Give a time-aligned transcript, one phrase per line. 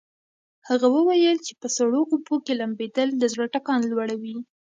[0.67, 4.35] هغه وویل چې په سړو اوبو کې لامبېدل د زړه ټکان لوړوي.